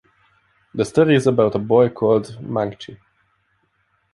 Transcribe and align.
The 0.73 0.83
story 0.83 1.13
is 1.15 1.27
about 1.27 1.53
a 1.53 1.59
boy 1.59 1.89
called 1.89 2.25
Mangchi. 2.41 2.97